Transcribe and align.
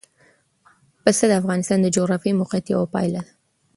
پسه 1.03 1.23
د 1.29 1.33
افغانستان 1.41 1.79
د 1.81 1.87
جغرافیایي 1.95 2.37
موقیعت 2.41 2.65
یوه 2.67 2.87
پایله 2.93 3.21
ده. 3.25 3.31